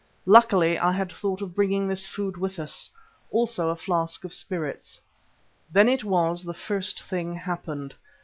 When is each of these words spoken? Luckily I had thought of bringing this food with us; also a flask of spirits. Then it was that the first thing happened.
Luckily 0.25 0.79
I 0.79 0.93
had 0.93 1.11
thought 1.11 1.43
of 1.43 1.53
bringing 1.53 1.87
this 1.87 2.07
food 2.07 2.35
with 2.35 2.57
us; 2.57 2.89
also 3.29 3.69
a 3.69 3.75
flask 3.75 4.23
of 4.25 4.33
spirits. 4.33 4.99
Then 5.71 5.87
it 5.87 6.03
was 6.03 6.41
that 6.41 6.47
the 6.47 6.53
first 6.57 7.03
thing 7.03 7.35
happened. 7.35 7.93